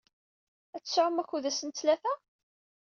[0.75, 2.13] Ad tesɛum akud ass n ttlata?